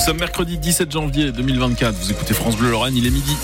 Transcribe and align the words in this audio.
Nous 0.00 0.06
sommes 0.06 0.20
mercredi 0.20 0.56
17 0.56 0.90
janvier 0.90 1.30
2024. 1.30 1.94
Vous 1.94 2.10
écoutez 2.10 2.32
France 2.32 2.56
Bleu 2.56 2.70
Lorraine, 2.70 2.96
il 2.96 3.06
est 3.06 3.10
midi. 3.10 3.36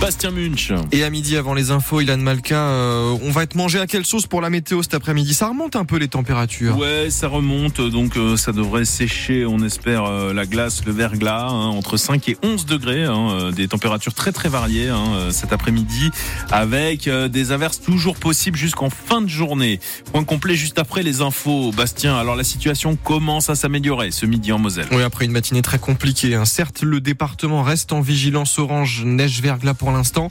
Bastien 0.00 0.30
Munch. 0.30 0.72
Et 0.92 1.04
à 1.04 1.10
midi, 1.10 1.36
avant 1.36 1.52
les 1.52 1.70
infos, 1.70 2.00
Ilan 2.00 2.16
Malka, 2.16 2.56
euh, 2.56 3.18
on 3.22 3.30
va 3.30 3.42
être 3.42 3.54
mangé 3.54 3.78
à 3.78 3.86
quelle 3.86 4.06
sauce 4.06 4.26
pour 4.26 4.40
la 4.40 4.48
météo 4.48 4.82
cet 4.82 4.94
après-midi? 4.94 5.34
Ça 5.34 5.48
remonte 5.48 5.76
un 5.76 5.84
peu 5.84 5.98
les 5.98 6.08
températures. 6.08 6.78
Ouais, 6.78 7.10
ça 7.10 7.28
remonte, 7.28 7.82
donc 7.82 8.16
euh, 8.16 8.38
ça 8.38 8.52
devrait 8.52 8.86
sécher, 8.86 9.44
on 9.44 9.58
espère, 9.58 10.06
euh, 10.06 10.32
la 10.32 10.46
glace, 10.46 10.86
le 10.86 10.92
verglas, 10.92 11.48
hein, 11.48 11.66
entre 11.66 11.98
5 11.98 12.30
et 12.30 12.38
11 12.42 12.64
degrés, 12.64 13.04
hein, 13.04 13.50
des 13.54 13.68
températures 13.68 14.14
très 14.14 14.32
très 14.32 14.48
variées 14.48 14.88
hein, 14.88 15.30
cet 15.30 15.52
après-midi, 15.52 16.10
avec 16.50 17.08
des 17.08 17.52
averses 17.52 17.82
toujours 17.82 18.16
possibles 18.16 18.56
jusqu'en 18.56 18.88
fin 18.88 19.20
de 19.20 19.28
journée. 19.28 19.80
Point 20.12 20.24
complet 20.24 20.54
juste 20.54 20.78
après 20.78 21.02
les 21.02 21.20
infos. 21.20 21.72
Bastien, 21.72 22.16
alors 22.16 22.36
la 22.36 22.44
situation 22.44 22.96
commence 22.96 23.50
à 23.50 23.54
s'améliorer 23.54 24.12
ce 24.12 24.24
midi 24.24 24.50
en 24.50 24.58
Moselle. 24.58 24.86
Oui, 24.92 25.02
après 25.02 25.26
une 25.26 25.32
matinée 25.32 25.62
très 25.62 25.78
compliquée. 25.78 26.40
Certes, 26.46 26.80
le 26.82 27.00
département 27.00 27.62
reste 27.62 27.92
en 27.92 28.00
vigilance 28.00 28.58
orange, 28.58 29.02
neige, 29.04 29.42
verglas 29.42 29.74
pour 29.74 29.89
l'instant. 29.92 30.28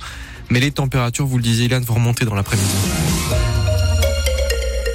Mais 0.50 0.60
les 0.60 0.72
températures, 0.72 1.26
vous 1.26 1.38
le 1.38 1.44
disiez, 1.44 1.66
Ilan, 1.66 1.82
vont 1.82 1.96
remonter 1.96 2.26
dans 2.26 2.36
l'après-midi. 2.36 2.76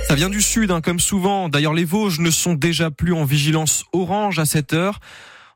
Ça 0.09 0.14
vient 0.14 0.30
du 0.30 0.42
sud, 0.42 0.70
hein, 0.70 0.80
comme 0.80 1.00
souvent. 1.00 1.48
D'ailleurs, 1.48 1.74
les 1.74 1.84
Vosges 1.84 2.20
ne 2.20 2.30
sont 2.30 2.55
déjà 2.55 2.91
plus 2.91 3.12
en 3.12 3.24
vigilance 3.24 3.84
orange 3.92 4.38
à 4.38 4.45
cette 4.45 4.72
heure. 4.72 5.00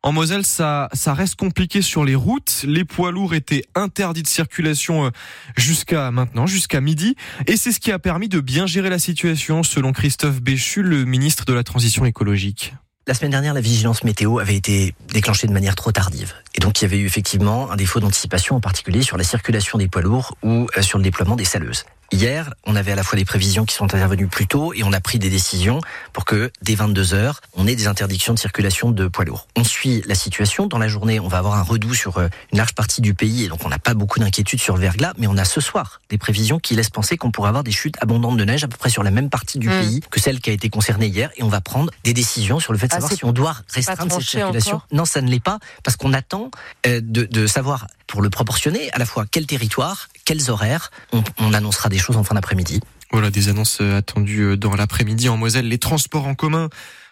En 0.02 0.12
Moselle, 0.12 0.44
ça, 0.44 0.88
ça 0.92 1.12
reste 1.12 1.34
compliqué 1.34 1.82
sur 1.82 2.04
les 2.04 2.14
routes. 2.14 2.64
Les 2.66 2.84
poids 2.84 3.10
lourds 3.10 3.34
étaient 3.34 3.64
interdits 3.74 4.22
de 4.22 4.28
circulation 4.28 5.06
euh, 5.06 5.10
jusqu'à 5.56 6.10
maintenant, 6.10 6.46
jusqu'à 6.46 6.80
midi. 6.80 7.16
Et 7.46 7.56
c'est 7.56 7.72
ce 7.72 7.80
qui 7.80 7.90
a 7.90 7.98
permis 7.98 8.28
de 8.28 8.40
bien 8.40 8.66
gérer 8.66 8.90
la 8.90 9.00
situation, 9.00 9.62
selon 9.62 9.92
Christophe 9.92 10.40
Béchu, 10.40 10.82
le 10.82 11.04
ministre 11.04 11.44
de 11.44 11.52
la 11.52 11.64
Transition 11.64 12.04
écologique. 12.04 12.74
La 13.08 13.14
semaine 13.14 13.30
dernière, 13.30 13.54
la 13.54 13.62
vigilance 13.62 14.04
météo 14.04 14.38
avait 14.38 14.54
été 14.54 14.94
déclenchée 15.14 15.46
de 15.46 15.52
manière 15.54 15.74
trop 15.74 15.90
tardive. 15.90 16.34
Et 16.54 16.60
donc, 16.60 16.78
il 16.78 16.84
y 16.84 16.84
avait 16.84 16.98
eu 16.98 17.06
effectivement 17.06 17.70
un 17.70 17.76
défaut 17.76 18.00
d'anticipation, 18.00 18.56
en 18.56 18.60
particulier 18.60 19.00
sur 19.00 19.16
la 19.16 19.24
circulation 19.24 19.78
des 19.78 19.88
poids 19.88 20.02
lourds 20.02 20.36
ou 20.42 20.66
euh, 20.76 20.82
sur 20.82 20.98
le 20.98 21.04
déploiement 21.04 21.34
des 21.34 21.46
saleuses. 21.46 21.86
Hier, 22.10 22.54
on 22.64 22.74
avait 22.74 22.92
à 22.92 22.94
la 22.94 23.02
fois 23.02 23.18
des 23.18 23.26
prévisions 23.26 23.66
qui 23.66 23.74
sont 23.74 23.84
intervenues 23.84 24.28
plus 24.28 24.46
tôt 24.46 24.72
et 24.72 24.82
on 24.82 24.94
a 24.94 25.00
pris 25.00 25.18
des 25.18 25.28
décisions 25.28 25.80
pour 26.14 26.24
que 26.24 26.50
dès 26.62 26.74
22 26.74 27.12
heures, 27.12 27.42
on 27.52 27.66
ait 27.66 27.76
des 27.76 27.86
interdictions 27.86 28.32
de 28.32 28.38
circulation 28.38 28.90
de 28.90 29.08
poids 29.08 29.26
lourds. 29.26 29.46
On 29.56 29.64
suit 29.64 30.02
la 30.06 30.14
situation. 30.14 30.66
Dans 30.66 30.78
la 30.78 30.88
journée, 30.88 31.20
on 31.20 31.28
va 31.28 31.36
avoir 31.36 31.54
un 31.54 31.62
redout 31.62 31.92
sur 31.92 32.16
euh, 32.16 32.28
une 32.50 32.58
large 32.58 32.74
partie 32.74 33.02
du 33.02 33.12
pays 33.12 33.44
et 33.44 33.48
donc 33.48 33.60
on 33.66 33.68
n'a 33.68 33.78
pas 33.78 33.92
beaucoup 33.92 34.20
d'inquiétude 34.20 34.58
sur 34.58 34.74
le 34.74 34.80
verglas, 34.80 35.12
mais 35.18 35.26
on 35.26 35.36
a 35.36 35.44
ce 35.44 35.60
soir 35.60 36.00
des 36.08 36.16
prévisions 36.16 36.58
qui 36.58 36.74
laissent 36.74 36.88
penser 36.88 37.18
qu'on 37.18 37.30
pourrait 37.30 37.50
avoir 37.50 37.62
des 37.62 37.72
chutes 37.72 37.96
abondantes 38.00 38.38
de 38.38 38.44
neige 38.44 38.64
à 38.64 38.68
peu 38.68 38.78
près 38.78 38.90
sur 38.90 39.02
la 39.02 39.10
même 39.10 39.28
partie 39.28 39.58
du 39.58 39.68
mmh. 39.68 39.80
pays 39.80 40.00
que 40.10 40.18
celle 40.18 40.40
qui 40.40 40.48
a 40.48 40.54
été 40.54 40.70
concernée 40.70 41.08
hier 41.08 41.30
et 41.36 41.42
on 41.42 41.48
va 41.48 41.60
prendre 41.60 41.92
des 42.04 42.14
décisions 42.14 42.58
sur 42.58 42.72
le 42.72 42.78
fait 42.78 42.88
de 42.88 42.94
ah, 42.94 43.00
savoir 43.00 43.12
si 43.12 43.24
on 43.26 43.32
doit 43.32 43.56
restreindre 43.68 44.12
cette 44.14 44.22
circulation. 44.22 44.80
Non, 44.92 45.04
ça 45.04 45.20
ne 45.20 45.28
l'est 45.28 45.40
pas 45.40 45.58
parce 45.84 45.98
qu'on 45.98 46.14
attend 46.14 46.50
euh, 46.86 47.02
de, 47.02 47.24
de 47.24 47.46
savoir 47.46 47.86
pour 48.06 48.22
le 48.22 48.30
proportionner 48.30 48.90
à 48.92 48.98
la 48.98 49.04
fois 49.04 49.26
quel 49.30 49.46
territoire, 49.46 50.08
quels 50.24 50.50
horaires. 50.50 50.90
On, 51.12 51.22
on 51.38 51.52
annoncera 51.52 51.90
des 51.90 51.97
choses 51.98 52.16
en 52.16 52.24
fin 52.24 52.34
d'après-midi. 52.34 52.80
Voilà, 53.10 53.30
des 53.30 53.48
annonces 53.48 53.78
euh, 53.80 53.98
attendues 53.98 54.42
euh, 54.42 54.56
dans 54.56 54.74
l'après-midi 54.74 55.28
en 55.28 55.36
Moselle. 55.36 55.68
Les 55.68 55.78
transports 55.78 56.26
en 56.26 56.34
commun 56.34 56.68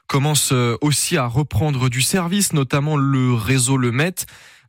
commencent 0.06 0.52
euh, 0.52 0.76
aussi 0.82 1.16
à 1.16 1.26
reprendre 1.26 1.88
du 1.88 2.02
service, 2.02 2.52
notamment 2.52 2.96
le 2.96 3.32
réseau 3.34 3.76
Le 3.76 3.92
Met 3.92 4.14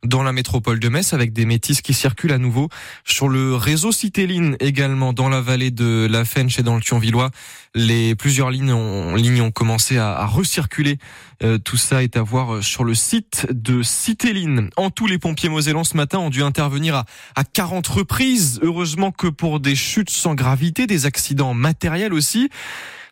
dans 0.04 0.22
la 0.22 0.32
métropole 0.32 0.80
de 0.80 0.88
Metz 0.88 1.12
avec 1.12 1.32
des 1.32 1.44
métis 1.44 1.82
qui 1.82 1.94
circulent 1.94 2.32
à 2.32 2.38
nouveau 2.38 2.68
sur 3.04 3.28
le 3.28 3.54
réseau 3.54 3.92
Citéline 3.92 4.56
également 4.60 5.12
dans 5.12 5.28
la 5.28 5.40
vallée 5.40 5.70
de 5.70 6.06
la 6.10 6.24
Fenche 6.24 6.58
et 6.58 6.62
dans 6.62 6.76
le 6.76 6.82
Thionvillois. 6.82 7.30
Les 7.74 8.14
plusieurs 8.14 8.50
lignes 8.50 8.72
ont, 8.72 9.50
commencé 9.50 9.98
à, 9.98 10.12
à 10.12 10.26
recirculer. 10.26 10.98
Euh, 11.42 11.58
tout 11.58 11.76
ça 11.76 12.02
est 12.02 12.16
à 12.16 12.22
voir 12.22 12.62
sur 12.62 12.84
le 12.84 12.94
site 12.94 13.46
de 13.50 13.82
Citéline. 13.82 14.70
En 14.76 14.90
tout, 14.90 15.06
les 15.06 15.18
pompiers 15.18 15.48
mosellans 15.48 15.84
ce 15.84 15.96
matin 15.96 16.18
ont 16.18 16.30
dû 16.30 16.42
intervenir 16.42 16.94
à, 16.94 17.04
à 17.36 17.44
40 17.44 17.86
reprises. 17.86 18.60
Heureusement 18.62 19.12
que 19.12 19.26
pour 19.26 19.60
des 19.60 19.74
chutes 19.74 20.10
sans 20.10 20.34
gravité, 20.34 20.86
des 20.86 21.06
accidents 21.06 21.54
matériels 21.54 22.12
aussi. 22.12 22.48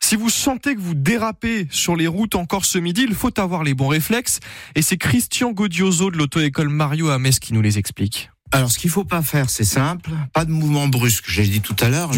Si 0.06 0.14
vous 0.14 0.30
sentez 0.30 0.76
que 0.76 0.80
vous 0.80 0.94
dérapez 0.94 1.66
sur 1.68 1.96
les 1.96 2.06
routes 2.06 2.36
encore 2.36 2.64
ce 2.64 2.78
midi, 2.78 3.04
il 3.08 3.16
faut 3.16 3.40
avoir 3.40 3.64
les 3.64 3.74
bons 3.74 3.88
réflexes. 3.88 4.38
Et 4.76 4.82
c'est 4.82 4.98
Christian 4.98 5.50
Godioso 5.50 6.12
de 6.12 6.16
l'auto-école 6.16 6.68
Mario 6.68 7.08
à 7.08 7.18
Metz 7.18 7.40
qui 7.40 7.52
nous 7.52 7.60
les 7.60 7.76
explique. 7.76 8.30
Alors, 8.52 8.70
ce 8.70 8.78
qu'il 8.78 8.88
faut 8.88 9.02
pas 9.02 9.20
faire, 9.20 9.50
c'est 9.50 9.64
simple, 9.64 10.12
pas 10.32 10.44
de 10.44 10.52
mouvement 10.52 10.86
brusque. 10.86 11.24
J'ai 11.26 11.42
dit 11.42 11.60
tout 11.60 11.74
à 11.80 11.88
l'heure. 11.88 12.12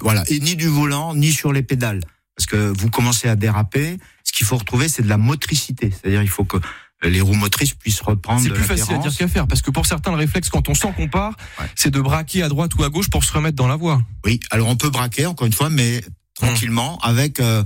Voilà, 0.00 0.24
et 0.26 0.40
ni 0.40 0.56
du 0.56 0.66
volant, 0.66 1.14
ni 1.14 1.30
sur 1.30 1.52
les 1.52 1.62
pédales, 1.62 2.00
parce 2.36 2.46
que 2.46 2.72
vous 2.76 2.90
commencez 2.90 3.28
à 3.28 3.36
déraper. 3.36 3.98
Ce 4.24 4.32
qu'il 4.32 4.44
faut 4.44 4.56
retrouver, 4.56 4.88
c'est 4.88 5.04
de 5.04 5.08
la 5.08 5.16
motricité. 5.16 5.92
C'est-à-dire, 5.92 6.24
il 6.24 6.28
faut 6.28 6.42
que 6.42 6.56
les 7.04 7.20
roues 7.20 7.34
motrices 7.34 7.74
puissent 7.74 8.00
reprendre. 8.00 8.40
C'est 8.42 8.50
plus 8.50 8.64
facile 8.64 8.96
à 8.96 8.98
dire 8.98 9.16
qu'à 9.16 9.28
faire, 9.28 9.46
parce 9.46 9.62
que 9.62 9.70
pour 9.70 9.86
certains, 9.86 10.10
le 10.10 10.16
réflexe, 10.16 10.48
quand 10.48 10.68
on 10.68 10.74
sent 10.74 10.92
qu'on 10.96 11.06
part, 11.06 11.36
c'est 11.76 11.92
de 11.92 12.00
braquer 12.00 12.42
à 12.42 12.48
droite 12.48 12.74
ou 12.74 12.82
à 12.82 12.88
gauche 12.88 13.10
pour 13.10 13.22
se 13.22 13.32
remettre 13.32 13.54
dans 13.54 13.68
la 13.68 13.76
voie. 13.76 14.02
Oui, 14.24 14.40
alors 14.50 14.66
on 14.66 14.74
peut 14.74 14.90
braquer, 14.90 15.26
encore 15.26 15.46
une 15.46 15.52
fois, 15.52 15.70
mais 15.70 16.02
tranquillement, 16.38 16.98
avec 17.00 17.40
euh, 17.40 17.64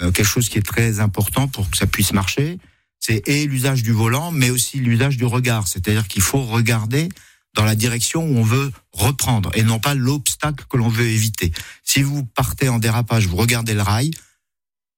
euh, 0.00 0.10
quelque 0.10 0.26
chose 0.26 0.48
qui 0.48 0.58
est 0.58 0.66
très 0.66 1.00
important 1.00 1.48
pour 1.48 1.70
que 1.70 1.76
ça 1.76 1.86
puisse 1.86 2.12
marcher. 2.12 2.58
C'est 3.00 3.28
et 3.28 3.46
l'usage 3.46 3.82
du 3.82 3.92
volant, 3.92 4.30
mais 4.30 4.50
aussi 4.50 4.78
l'usage 4.78 5.16
du 5.16 5.24
regard. 5.26 5.68
C'est-à-dire 5.68 6.08
qu'il 6.08 6.22
faut 6.22 6.42
regarder 6.42 7.08
dans 7.54 7.64
la 7.64 7.74
direction 7.74 8.24
où 8.24 8.38
on 8.38 8.42
veut 8.42 8.72
reprendre 8.92 9.50
et 9.54 9.62
non 9.62 9.78
pas 9.78 9.94
l'obstacle 9.94 10.64
que 10.68 10.76
l'on 10.76 10.88
veut 10.88 11.06
éviter. 11.06 11.52
Si 11.84 12.02
vous 12.02 12.24
partez 12.24 12.68
en 12.68 12.78
dérapage, 12.78 13.26
vous 13.26 13.36
regardez 13.36 13.74
le 13.74 13.82
rail, 13.82 14.10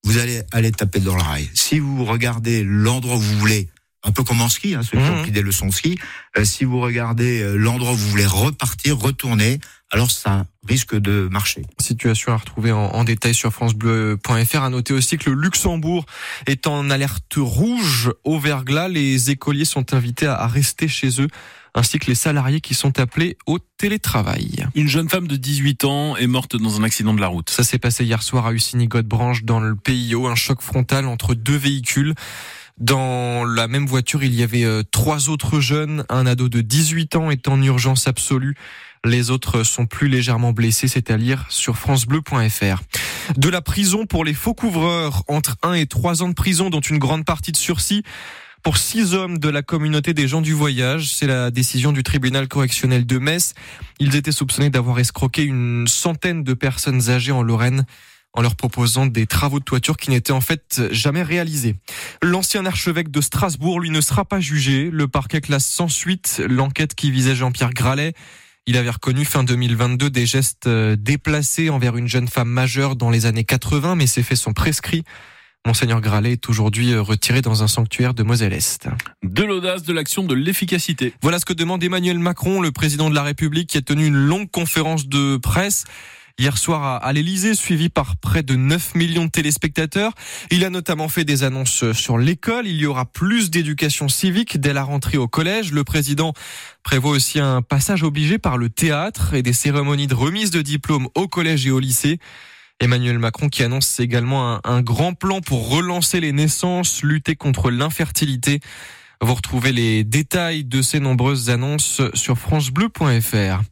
vous 0.05 0.19
allez 0.19 0.43
aller 0.53 0.73
taper 0.73 1.01
dans 1.01 1.17
le 1.17 1.23
rail. 1.23 1.51
Si 1.53 1.79
vous 1.79 2.05
regardez 2.05 2.63
l'endroit 2.65 3.17
où 3.17 3.21
vous 3.21 3.39
voulez, 3.39 3.69
un 4.07 4.13
peu 4.13 4.23
comme 4.23 4.41
en 4.41 4.49
ski, 4.49 4.75
hein, 4.75 4.83
ceux 4.83 4.99
qui 4.99 5.05
ont 5.05 5.19
mmh. 5.19 5.23
pris 5.23 5.31
des 5.33 5.43
leçons 5.43 5.67
de 5.67 5.73
ski, 5.73 5.99
euh, 6.39 6.45
si 6.45 6.65
vous 6.65 6.81
regardez 6.81 7.45
l'endroit 7.57 7.93
où 7.93 7.97
vous 7.97 8.09
voulez 8.09 8.27
repartir, 8.27 8.97
retourner, 8.99 9.59
alors 9.93 10.11
ça 10.11 10.47
risque 10.67 10.97
de 10.97 11.29
marcher. 11.31 11.63
Situation 11.79 12.33
à 12.33 12.37
retrouver 12.37 12.73
en, 12.73 13.05
détail 13.05 13.35
sur 13.35 13.53
francebleu.fr. 13.53 14.63
À 14.63 14.71
noter 14.71 14.93
aussi 14.93 15.17
que 15.17 15.31
le 15.31 15.41
Luxembourg 15.41 16.07
est 16.47 16.67
en 16.67 16.91
alerte 16.91 17.35
rouge 17.37 18.11
au 18.25 18.39
verglas. 18.39 18.89
Les 18.89 19.31
écoliers 19.31 19.65
sont 19.65 19.95
invités 19.95 20.27
à 20.27 20.47
rester 20.49 20.89
chez 20.89 21.21
eux 21.23 21.29
ainsi 21.77 21.99
que 21.99 22.07
les 22.07 22.15
salariés 22.15 22.61
qui 22.61 22.75
sont 22.75 22.99
appelés 22.99 23.37
au 23.47 23.59
télétravail. 23.59 24.67
Une 24.75 24.89
jeune 24.89 25.11
femme 25.11 25.29
de 25.29 25.37
18 25.37 25.85
ans 25.85 26.17
est 26.17 26.27
morte 26.27 26.57
dans 26.57 26.81
un 26.81 26.83
accident 26.83 27.13
de 27.13 27.21
la 27.21 27.29
route. 27.29 27.51
Ça 27.51 27.63
s'est 27.63 27.79
passé 27.79 28.03
hier 28.05 28.23
soir 28.23 28.47
à 28.47 28.53
Ussini-Godebranche 28.53 29.45
dans 29.45 29.61
le 29.61 29.77
PIO, 29.77 30.27
un 30.27 30.35
choc 30.35 30.63
frontal 30.63 31.07
entre 31.07 31.35
deux 31.35 31.57
véhicules. 31.57 32.15
Dans 32.79 33.45
la 33.47 33.69
même 33.69 33.87
voiture, 33.87 34.23
il 34.23 34.35
y 34.35 34.43
avait 34.43 34.65
euh, 34.65 34.83
trois 34.91 35.31
autres 35.31 35.61
jeunes. 35.61 36.05
Un 36.11 36.27
ado 36.27 36.51
de 36.51 36.61
18 36.61 37.17
ans 37.17 37.31
est 37.31 37.49
en 37.49 37.61
urgence 37.63 38.07
absolue. 38.07 38.55
Les 39.03 39.31
autres 39.31 39.63
sont 39.63 39.87
plus 39.87 40.09
légèrement 40.09 40.53
blessés, 40.53 40.87
c'est 40.87 41.11
à 41.11 41.17
lire 41.17 41.47
sur 41.49 41.79
francebleu.fr. 41.79 42.83
De 43.37 43.49
la 43.49 43.63
prison 43.63 44.05
pour 44.05 44.25
les 44.25 44.35
faux 44.35 44.53
couvreurs, 44.53 45.23
entre 45.29 45.57
1 45.63 45.75
et 45.75 45.87
3 45.87 46.23
ans 46.23 46.29
de 46.29 46.35
prison, 46.35 46.69
dont 46.69 46.81
une 46.81 46.99
grande 46.99 47.25
partie 47.25 47.53
de 47.53 47.57
sursis. 47.57 48.03
Pour 48.63 48.79
six 48.79 49.15
hommes 49.15 49.39
de 49.39 49.49
la 49.49 49.63
communauté 49.63 50.13
des 50.13 50.27
gens 50.27 50.41
du 50.43 50.53
voyage, 50.53 51.15
c'est 51.15 51.29
la 51.29 51.51
décision 51.53 51.93
du 51.93 52.03
tribunal 52.03 52.49
correctionnel 52.49 53.07
de 53.07 53.19
Metz. 53.19 53.55
Ils 54.01 54.17
étaient 54.17 54.33
soupçonnés 54.33 54.71
d'avoir 54.71 54.99
escroqué 54.99 55.45
une 55.45 55.87
centaine 55.87 56.43
de 56.43 56.53
personnes 56.53 57.09
âgées 57.09 57.33
en 57.33 57.43
Lorraine 57.43 57.87
en 58.37 58.43
leur 58.43 58.55
proposant 58.55 59.07
des 59.07 59.27
travaux 59.27 59.59
de 59.59 59.65
toiture 59.65 59.97
qui 59.97 60.11
n'étaient 60.11 60.33
en 60.33 60.43
fait 60.43 60.83
jamais 60.93 61.23
réalisés. 61.23 61.75
L'ancien 62.23 62.67
archevêque 62.67 63.11
de 63.11 63.23
Strasbourg, 63.23 63.81
lui, 63.81 63.91
ne 63.91 64.03
sera 64.03 64.25
pas 64.25 64.41
jugé. 64.41 64.91
Le 64.93 65.09
parquet 65.09 65.41
classe 65.41 65.67
sans 65.67 65.89
suite 65.89 66.43
l'enquête 66.47 66.95
qui 66.95 67.11
visait 67.11 67.35
Jean-Pierre 67.35 67.73
Gralet. 67.73 68.13
Il 68.67 68.77
avait 68.77 68.91
reconnu 68.91 69.25
fin 69.25 69.43
2022 69.43 70.11
des 70.11 70.27
gestes 70.27 70.67
euh, 70.67 70.97
déplacés 70.97 71.71
envers 71.71 71.97
une 71.97 72.09
jeune 72.09 72.29
femme 72.29 72.49
majeure 72.49 72.97
dans 72.97 73.11
les 73.11 73.25
années 73.25 73.45
80, 73.45 73.95
mais 73.95 74.07
ces 74.07 74.23
faits 74.23 74.39
sont 74.39 74.53
prescrits. 74.53 75.05
Monseigneur 75.65 76.01
Gralet 76.01 76.33
est 76.33 76.49
aujourd'hui 76.49 76.93
euh, 76.93 77.01
retiré 77.01 77.43
dans 77.43 77.63
un 77.63 77.69
sanctuaire 77.69 78.13
de 78.13 78.23
Moselle-Est. 78.23 78.89
De 79.23 79.45
l'audace, 79.45 79.85
de 79.85 79.93
l'action, 79.93 80.25
de 80.25 80.35
l'efficacité. 80.35 81.15
Voilà 81.23 81.39
ce 81.39 81.45
que 81.45 81.53
demande 81.53 81.83
Emmanuel 81.83 82.19
Macron, 82.19 82.61
le 82.61 82.73
président 82.73 83.09
de 83.09 83.15
la 83.15 83.23
République, 83.23 83.71
qui 83.71 83.79
a 83.79 83.83
tenu 83.83 84.05
une 84.05 84.17
longue 84.17 84.51
conférence 84.51 85.07
de 85.07 85.37
presse 85.37 85.85
hier 86.39 86.59
soir 86.59 87.03
à 87.03 87.13
l'Elysée, 87.13 87.55
suivi 87.55 87.89
par 87.89 88.17
près 88.17 88.43
de 88.43 88.55
9 88.55 88.95
millions 88.95 89.25
de 89.25 89.31
téléspectateurs. 89.31 90.13
Il 90.51 90.65
a 90.65 90.71
notamment 90.71 91.09
fait 91.09 91.25
des 91.25 91.45
annonces 91.45 91.93
sur 91.93 92.19
l'école. 92.19 92.67
Il 92.67 92.77
y 92.77 92.87
aura 92.87 93.07
plus 93.07 93.51
d'éducation 93.51 94.09
civique 94.09 94.61
dès 94.61 94.73
la 94.73 94.83
rentrée 94.83 95.19
au 95.19 95.29
collège. 95.29 95.73
Le 95.73 95.85
président 95.85 96.35
prévoit 96.83 97.13
aussi 97.13 97.41
un 97.41 97.63
passage 97.63 98.03
obligé 98.03 98.39
par 98.39 98.59
le 98.59 98.69
théâtre 98.69 99.35
et 99.35 99.43
des 99.43 99.53
cérémonies 99.53 100.07
de 100.07 100.15
remise 100.15 100.51
de 100.51 100.63
diplômes 100.63 101.09
au 101.15 101.29
collège 101.29 101.67
et 101.67 101.71
au 101.71 101.79
lycée. 101.79 102.19
Emmanuel 102.79 103.19
Macron 103.19 103.49
qui 103.49 103.63
annonce 103.63 104.01
également 104.01 104.57
un, 104.57 104.61
un 104.65 104.83
grand 104.83 105.15
plan 105.15 105.41
pour 105.41 105.71
relancer 105.71 106.21
les 106.21 106.33
naissances, 106.33 107.03
lutter 107.03 107.35
contre 107.35 107.71
l'infertilité. 107.71 108.61
Vous 109.23 109.35
retrouvez 109.35 109.73
les 109.73 110.05
détails 110.05 110.65
de 110.65 110.83
ces 110.83 111.01
nombreuses 111.01 111.49
annonces 111.51 112.03
sur 112.15 112.37
francebleu.fr. 112.39 113.63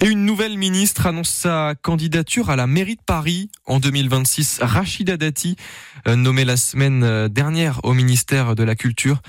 Et 0.00 0.06
une 0.06 0.24
nouvelle 0.24 0.56
ministre 0.58 1.06
annonce 1.06 1.28
sa 1.28 1.74
candidature 1.80 2.50
à 2.50 2.56
la 2.56 2.66
mairie 2.66 2.96
de 2.96 3.02
Paris 3.04 3.50
en 3.66 3.80
2026. 3.80 4.60
Rachida 4.62 5.16
Dati, 5.16 5.56
euh, 6.08 6.16
nommée 6.16 6.44
la 6.44 6.56
semaine 6.56 7.04
euh, 7.04 7.28
dernière 7.28 7.80
au 7.84 7.92
ministère 7.92 8.54
de 8.54 8.64
la 8.64 8.74
Culture, 8.74 9.20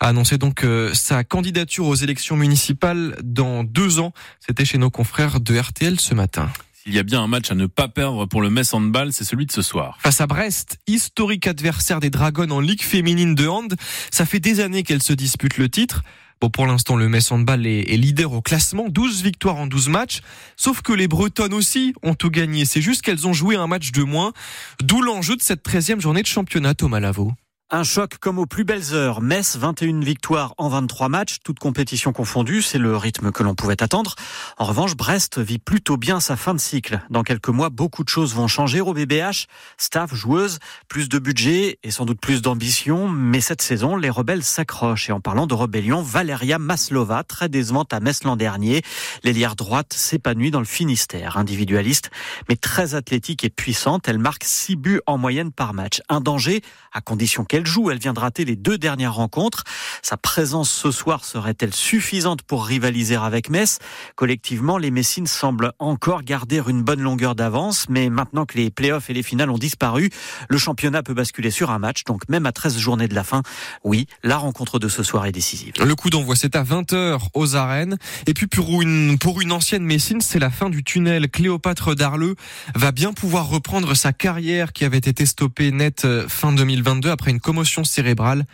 a 0.00 0.08
annoncé 0.08 0.38
donc 0.38 0.64
euh, 0.64 0.94
sa 0.94 1.24
candidature 1.24 1.86
aux 1.86 1.94
élections 1.94 2.36
municipales 2.36 3.16
dans 3.22 3.64
deux 3.64 3.98
ans. 3.98 4.12
C'était 4.40 4.64
chez 4.64 4.78
nos 4.78 4.90
confrères 4.90 5.40
de 5.40 5.58
RTL 5.58 5.98
ce 6.00 6.14
matin. 6.14 6.48
S'il 6.84 6.92
y 6.92 6.98
a 6.98 7.02
bien 7.02 7.22
un 7.22 7.28
match 7.28 7.50
à 7.50 7.54
ne 7.54 7.64
pas 7.64 7.88
perdre 7.88 8.26
pour 8.26 8.42
le 8.42 8.50
Metz 8.50 8.74
Handball, 8.74 9.10
c'est 9.10 9.24
celui 9.24 9.46
de 9.46 9.52
ce 9.52 9.62
soir. 9.62 9.96
Face 10.02 10.20
à 10.20 10.26
Brest, 10.26 10.76
historique 10.86 11.46
adversaire 11.46 11.98
des 11.98 12.10
Dragons 12.10 12.50
en 12.50 12.60
Ligue 12.60 12.82
féminine 12.82 13.34
de 13.34 13.46
hand, 13.46 13.74
ça 14.10 14.26
fait 14.26 14.38
des 14.38 14.60
années 14.60 14.82
qu'elle 14.82 15.02
se 15.02 15.14
dispute 15.14 15.56
le 15.56 15.70
titre. 15.70 16.02
Bon, 16.42 16.50
pour 16.50 16.66
l'instant, 16.66 16.96
le 16.96 17.08
Metz 17.08 17.32
Handball 17.32 17.66
est, 17.66 17.90
est 17.90 17.96
leader 17.96 18.34
au 18.34 18.42
classement, 18.42 18.90
12 18.90 19.22
victoires 19.22 19.56
en 19.56 19.66
12 19.66 19.88
matchs. 19.88 20.20
Sauf 20.58 20.82
que 20.82 20.92
les 20.92 21.08
Bretonnes 21.08 21.54
aussi 21.54 21.94
ont 22.02 22.14
tout 22.14 22.28
gagné. 22.28 22.66
C'est 22.66 22.82
juste 22.82 23.00
qu'elles 23.00 23.26
ont 23.26 23.32
joué 23.32 23.56
un 23.56 23.66
match 23.66 23.90
de 23.90 24.02
moins. 24.02 24.34
D'où 24.82 25.00
l'enjeu 25.00 25.36
de 25.36 25.42
cette 25.42 25.66
13e 25.66 26.02
journée 26.02 26.20
de 26.20 26.26
championnat, 26.26 26.74
Thomas 26.74 27.00
Lavaux. 27.00 27.32
Un 27.74 27.82
choc 27.82 28.18
comme 28.20 28.38
aux 28.38 28.46
plus 28.46 28.62
belles 28.62 28.94
heures. 28.94 29.20
Metz, 29.20 29.56
21 29.56 29.98
victoires 29.98 30.54
en 30.58 30.68
23 30.68 31.08
matchs, 31.08 31.38
toutes 31.42 31.58
compétitions 31.58 32.12
confondues, 32.12 32.62
c'est 32.62 32.78
le 32.78 32.96
rythme 32.96 33.32
que 33.32 33.42
l'on 33.42 33.56
pouvait 33.56 33.82
attendre. 33.82 34.14
En 34.58 34.64
revanche, 34.64 34.94
Brest 34.94 35.40
vit 35.40 35.58
plutôt 35.58 35.96
bien 35.96 36.20
sa 36.20 36.36
fin 36.36 36.54
de 36.54 36.60
cycle. 36.60 37.00
Dans 37.10 37.24
quelques 37.24 37.48
mois, 37.48 37.70
beaucoup 37.70 38.04
de 38.04 38.08
choses 38.08 38.32
vont 38.32 38.46
changer 38.46 38.80
au 38.80 38.94
BBH. 38.94 39.46
Staff, 39.76 40.14
joueuse, 40.14 40.60
plus 40.86 41.08
de 41.08 41.18
budget 41.18 41.80
et 41.82 41.90
sans 41.90 42.04
doute 42.04 42.20
plus 42.20 42.42
d'ambition. 42.42 43.08
Mais 43.08 43.40
cette 43.40 43.60
saison, 43.60 43.96
les 43.96 44.08
rebelles 44.08 44.44
s'accrochent. 44.44 45.08
Et 45.08 45.12
en 45.12 45.18
parlant 45.18 45.48
de 45.48 45.54
rébellion, 45.54 46.00
Valeria 46.00 46.60
Maslova, 46.60 47.24
très 47.24 47.48
décevante 47.48 47.92
à 47.92 47.98
Metz 47.98 48.22
l'an 48.22 48.36
dernier. 48.36 48.82
L'ailière 49.24 49.56
droite 49.56 49.94
s'épanouit 49.94 50.52
dans 50.52 50.60
le 50.60 50.64
Finistère. 50.64 51.38
Individualiste, 51.38 52.12
mais 52.48 52.54
très 52.54 52.94
athlétique 52.94 53.42
et 53.42 53.50
puissante. 53.50 54.06
Elle 54.06 54.20
marque 54.20 54.44
6 54.44 54.76
buts 54.76 55.00
en 55.06 55.18
moyenne 55.18 55.50
par 55.50 55.74
match. 55.74 56.02
Un 56.08 56.20
danger, 56.20 56.62
à 56.92 57.00
condition 57.00 57.44
qu'elle 57.44 57.63
joue. 57.66 57.90
Elle 57.90 57.98
vient 57.98 58.12
de 58.12 58.20
rater 58.20 58.44
les 58.44 58.56
deux 58.56 58.78
dernières 58.78 59.14
rencontres. 59.14 59.64
Sa 60.02 60.16
présence 60.16 60.70
ce 60.70 60.90
soir 60.90 61.24
serait-elle 61.24 61.74
suffisante 61.74 62.42
pour 62.42 62.66
rivaliser 62.66 63.16
avec 63.16 63.50
Metz? 63.50 63.78
Collectivement, 64.16 64.78
les 64.78 64.90
Messines 64.90 65.26
semblent 65.26 65.72
encore 65.78 66.22
garder 66.22 66.62
une 66.66 66.82
bonne 66.82 67.00
longueur 67.00 67.34
d'avance, 67.34 67.88
mais 67.88 68.08
maintenant 68.08 68.46
que 68.46 68.58
les 68.58 68.70
playoffs 68.70 69.10
et 69.10 69.14
les 69.14 69.22
finales 69.22 69.50
ont 69.50 69.58
disparu, 69.58 70.10
le 70.48 70.58
championnat 70.58 71.02
peut 71.02 71.14
basculer 71.14 71.50
sur 71.50 71.70
un 71.70 71.78
match. 71.78 72.04
Donc 72.04 72.28
même 72.28 72.46
à 72.46 72.52
13 72.52 72.78
journées 72.78 73.08
de 73.08 73.14
la 73.14 73.24
fin, 73.24 73.42
oui, 73.82 74.06
la 74.22 74.36
rencontre 74.36 74.78
de 74.78 74.88
ce 74.88 75.02
soir 75.02 75.26
est 75.26 75.32
décisive. 75.32 75.72
Le 75.84 75.94
coup 75.94 76.10
d'envoi, 76.10 76.36
c'est 76.36 76.56
à 76.56 76.62
20h 76.62 77.18
aux 77.34 77.56
arènes. 77.56 77.96
Et 78.26 78.34
puis 78.34 78.46
pour 78.46 78.82
une, 78.82 79.18
pour 79.18 79.40
une 79.40 79.52
ancienne 79.52 79.84
Messine, 79.84 80.20
c'est 80.20 80.38
la 80.38 80.50
fin 80.50 80.70
du 80.70 80.84
tunnel. 80.84 81.28
Cléopâtre 81.30 81.94
Darleux 81.94 82.36
va 82.74 82.92
bien 82.92 83.12
pouvoir 83.12 83.48
reprendre 83.48 83.94
sa 83.94 84.12
carrière 84.12 84.72
qui 84.72 84.84
avait 84.84 84.98
été 84.98 85.26
stoppée 85.26 85.70
net 85.72 86.04
euh, 86.04 86.26
fin 86.28 86.52
2022 86.52 87.10
après 87.10 87.30
une 87.30 87.40
commotion 87.44 87.84
cérébrale. 87.84 88.44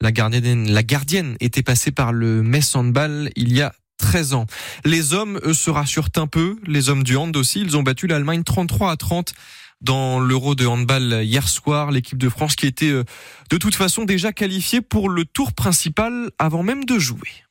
La 0.00 0.10
gardienne, 0.10 1.36
était 1.40 1.62
passée 1.62 1.92
par 1.92 2.12
le 2.12 2.42
Metz 2.42 2.74
Handball 2.74 3.30
il 3.36 3.52
y 3.52 3.60
a 3.60 3.72
13 3.98 4.32
ans. 4.32 4.46
Les 4.84 5.12
hommes, 5.12 5.38
se 5.52 5.70
rassurent 5.70 6.08
un 6.16 6.26
peu. 6.26 6.56
Les 6.66 6.88
hommes 6.88 7.04
du 7.04 7.16
hand 7.16 7.36
aussi. 7.36 7.60
Ils 7.60 7.76
ont 7.76 7.82
battu 7.82 8.06
l'Allemagne 8.06 8.42
33 8.42 8.90
à 8.90 8.96
30 8.96 9.34
dans 9.82 10.18
l'Euro 10.18 10.54
de 10.54 10.66
handball 10.66 11.20
hier 11.22 11.46
soir. 11.46 11.90
L'équipe 11.90 12.18
de 12.18 12.28
France 12.30 12.56
qui 12.56 12.66
était 12.66 12.90
euh, 12.90 13.04
de 13.50 13.58
toute 13.58 13.74
façon 13.74 14.04
déjà 14.04 14.32
qualifiée 14.32 14.80
pour 14.80 15.10
le 15.10 15.26
tour 15.26 15.52
principal 15.52 16.30
avant 16.38 16.62
même 16.62 16.84
de 16.84 16.98
jouer. 16.98 17.44